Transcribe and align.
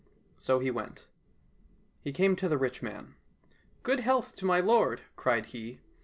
So 0.39 0.57
he 0.57 0.71
went. 0.71 1.05
He 2.01 2.11
came 2.11 2.35
to 2.37 2.49
the 2.49 2.57
rich 2.57 2.81
man." 2.81 3.13
Good 3.83 3.99
health 3.99 4.33
to 4.37 4.45
my 4.47 4.59
lord!" 4.59 5.01
cried 5.15 5.45
he. 5.53 5.79